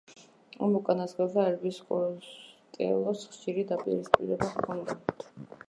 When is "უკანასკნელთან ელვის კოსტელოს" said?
0.79-3.27